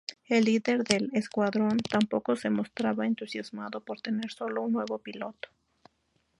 El 0.27 0.45
líder 0.45 0.83
del 0.83 1.11
escuadrón 1.13 1.77
tampoco 1.77 2.35
se 2.35 2.49
mostraba 2.49 3.05
entusiasmado 3.05 3.81
por 3.85 4.01
tener 4.01 4.31
sólo 4.31 4.63
un 4.63 4.71
nuevo 4.73 4.97
piloto. 4.97 5.49